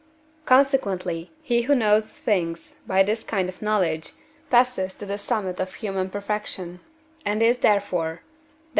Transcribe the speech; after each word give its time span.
consequently, 0.47 1.29
he 1.43 1.61
who 1.61 1.75
knows 1.75 2.11
things 2.11 2.77
by 2.87 3.03
this 3.03 3.21
kind 3.23 3.47
of 3.47 3.61
knowledge 3.61 4.13
passes 4.49 4.95
to 4.95 5.05
the 5.05 5.19
summit 5.19 5.59
of 5.59 5.75
human 5.75 6.09
perfection, 6.09 6.79
and 7.23 7.43
is 7.43 7.59
therefore 7.59 8.13
(Def. 8.15 8.23